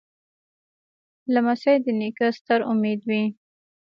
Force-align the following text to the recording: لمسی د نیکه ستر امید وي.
لمسی 1.33 1.75
د 1.83 1.87
نیکه 1.99 2.27
ستر 2.37 2.59
امید 2.71 2.99
وي. 3.09 3.23